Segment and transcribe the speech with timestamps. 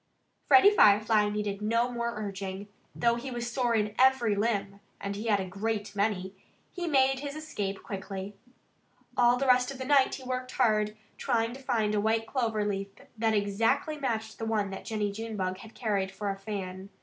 [0.47, 2.67] Freddie Firefly needed no more urging.
[2.95, 6.33] Though he was sore in every limb (and he had a great many!)
[6.71, 8.33] he made his escape quickly.
[9.15, 12.65] All the rest of the night he worked hard, trying to find a white clover
[12.65, 16.89] leaf that exactly matched the one that Jennie Junebug had carried for a fan.